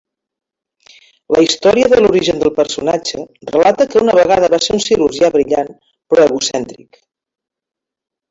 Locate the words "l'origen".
2.05-2.39